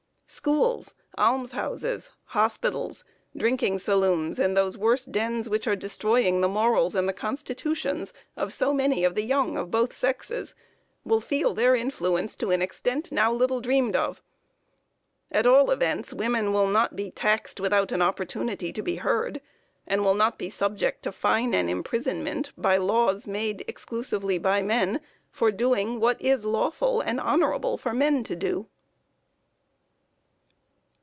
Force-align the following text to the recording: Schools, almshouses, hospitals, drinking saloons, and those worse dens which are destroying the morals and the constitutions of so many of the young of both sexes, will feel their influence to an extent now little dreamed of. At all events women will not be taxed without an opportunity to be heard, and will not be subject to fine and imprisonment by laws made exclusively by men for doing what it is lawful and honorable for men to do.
Schools, 0.33 0.95
almshouses, 1.17 2.09
hospitals, 2.27 3.03
drinking 3.35 3.79
saloons, 3.79 4.39
and 4.39 4.55
those 4.55 4.77
worse 4.77 5.03
dens 5.03 5.49
which 5.49 5.67
are 5.67 5.75
destroying 5.75 6.39
the 6.39 6.47
morals 6.47 6.95
and 6.95 7.07
the 7.09 7.13
constitutions 7.13 8.13
of 8.37 8.53
so 8.53 8.73
many 8.73 9.03
of 9.03 9.13
the 9.15 9.25
young 9.25 9.57
of 9.57 9.69
both 9.69 9.91
sexes, 9.91 10.55
will 11.03 11.19
feel 11.19 11.53
their 11.53 11.75
influence 11.75 12.37
to 12.37 12.49
an 12.49 12.61
extent 12.61 13.11
now 13.11 13.29
little 13.29 13.59
dreamed 13.59 13.93
of. 13.93 14.21
At 15.33 15.45
all 15.45 15.69
events 15.69 16.13
women 16.13 16.53
will 16.53 16.67
not 16.67 16.95
be 16.95 17.11
taxed 17.11 17.59
without 17.59 17.91
an 17.91 18.01
opportunity 18.01 18.71
to 18.71 18.81
be 18.81 18.95
heard, 18.95 19.41
and 19.85 20.01
will 20.01 20.15
not 20.15 20.37
be 20.37 20.49
subject 20.49 21.03
to 21.03 21.11
fine 21.11 21.53
and 21.53 21.69
imprisonment 21.69 22.53
by 22.57 22.77
laws 22.77 23.27
made 23.27 23.65
exclusively 23.67 24.37
by 24.37 24.61
men 24.61 25.01
for 25.29 25.51
doing 25.51 25.99
what 25.99 26.21
it 26.21 26.27
is 26.27 26.45
lawful 26.45 27.01
and 27.01 27.19
honorable 27.19 27.75
for 27.77 27.93
men 27.93 28.23
to 28.23 28.35
do. 28.37 28.67